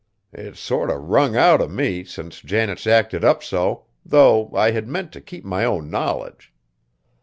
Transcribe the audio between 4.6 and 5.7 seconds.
had meant t' keep my